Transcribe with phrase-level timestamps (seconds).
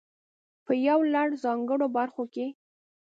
[0.65, 2.45] په يو لړ ځانګړو برخو کې.